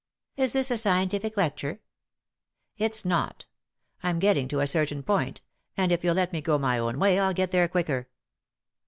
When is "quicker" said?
7.67-8.07